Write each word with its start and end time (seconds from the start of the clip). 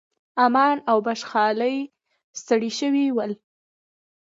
امان 0.45 0.77
او 0.89 0.97
بخشالۍ 1.05 1.77
ستړي 2.39 2.71
شوي 2.79 3.05
ول. 3.11 3.31